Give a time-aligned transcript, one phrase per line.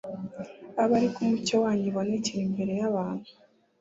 [0.81, 3.29] Abe ari ko umucyo wanyu ubonekera imbere y’abantu